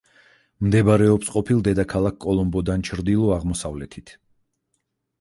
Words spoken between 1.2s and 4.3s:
ყოფილ დედაქალაქ კოლომბოდან ჩრდილო-აღმოსავლეთით.